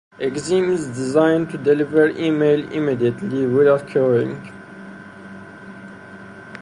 [0.17, 4.35] Exim is designed to deliver email immediately, without queueing.